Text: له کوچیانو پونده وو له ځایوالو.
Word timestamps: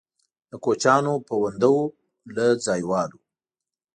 له 0.49 0.57
کوچیانو 0.63 1.13
پونده 1.27 1.67
وو 1.73 1.83
له 2.35 2.45
ځایوالو. 2.65 3.19